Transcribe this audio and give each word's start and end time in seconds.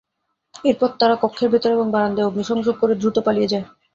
এরপর 0.63 0.89
তারা 0.99 1.15
কক্ষের 1.15 1.49
ভেতর 1.49 1.69
এবং 1.71 1.87
বারান্দায় 1.91 2.27
অগ্নিসংযোগ 2.27 2.75
করে 2.79 2.93
দ্রুত 2.95 3.17
পালিয়ে 3.25 3.51
যায়। 3.51 3.65